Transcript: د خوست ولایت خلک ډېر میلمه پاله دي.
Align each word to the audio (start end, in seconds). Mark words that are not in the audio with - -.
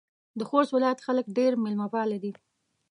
د 0.37 0.39
خوست 0.49 0.71
ولایت 0.75 0.99
خلک 1.07 1.25
ډېر 1.37 1.51
میلمه 1.63 1.87
پاله 1.93 2.17
دي. 2.23 2.31